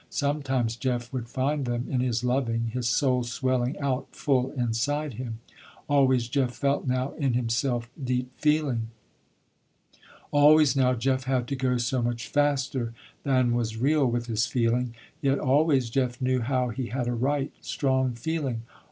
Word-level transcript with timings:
Sometimes 0.09 0.75
Jeff 0.77 1.13
would 1.13 1.29
find 1.29 1.65
them, 1.65 1.85
in 1.87 1.99
his 1.99 2.23
loving, 2.23 2.71
his 2.73 2.87
soul 2.87 3.21
swelling 3.23 3.77
out 3.77 4.07
full 4.15 4.49
inside 4.53 5.13
him. 5.13 5.37
Always 5.87 6.27
Jeff 6.27 6.55
felt 6.55 6.87
now 6.87 7.11
in 7.19 7.33
himself, 7.35 7.87
deep 8.03 8.31
feeling. 8.35 8.87
Always 10.31 10.75
now 10.75 10.95
Jeff 10.95 11.25
had 11.25 11.45
to 11.49 11.55
go 11.55 11.77
so 11.77 12.01
much 12.01 12.27
faster 12.29 12.95
than 13.21 13.53
was 13.53 13.77
real 13.77 14.07
with 14.07 14.25
his 14.25 14.47
feeling. 14.47 14.95
Yet 15.21 15.37
always 15.37 15.91
Jeff 15.91 16.19
knew 16.19 16.39
how 16.41 16.69
he 16.69 16.87
had 16.87 17.07
a 17.07 17.13
right, 17.13 17.53
strong 17.61 18.13
feeling. 18.13 18.63